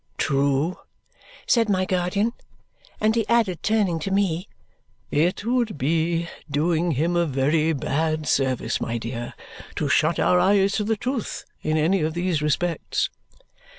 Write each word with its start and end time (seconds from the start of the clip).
"True," 0.17 0.79
said 1.45 1.69
my 1.69 1.85
guardian. 1.85 2.33
And 2.99 3.13
he 3.13 3.27
added, 3.27 3.61
turning 3.61 3.99
to 3.99 4.09
me, 4.09 4.49
"It 5.11 5.45
would 5.45 5.77
be 5.77 6.27
doing 6.49 6.93
him 6.93 7.15
a 7.15 7.27
very 7.27 7.71
bad 7.73 8.27
service, 8.27 8.81
my 8.81 8.97
dear, 8.97 9.35
to 9.75 9.87
shut 9.89 10.17
our 10.19 10.39
eyes 10.39 10.71
to 10.77 10.83
the 10.83 10.97
truth 10.97 11.45
in 11.61 11.77
any 11.77 12.01
of 12.01 12.15
these 12.15 12.41
respects." 12.41 13.11